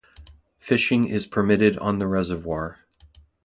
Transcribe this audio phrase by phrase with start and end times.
[0.57, 2.79] Fishing is permitted on the reservoir.